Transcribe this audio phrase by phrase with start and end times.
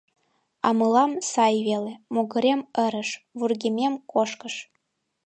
[0.67, 3.09] А мылам сай веле: могырем ырыш,
[3.39, 4.55] вургемем кошкыш.